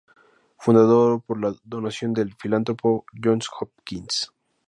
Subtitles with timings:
[0.57, 4.33] Fundado por donación del filántropo Johns Hopkins.